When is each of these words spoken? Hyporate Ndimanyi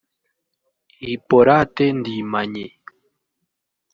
Hyporate 1.03 1.85
Ndimanyi 1.99 2.65